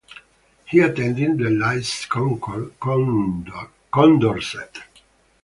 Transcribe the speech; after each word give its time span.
He 0.65 0.79
attended 0.79 1.37
the 1.37 1.51
Lycee 1.51 2.07
Condorcet. 2.09 2.69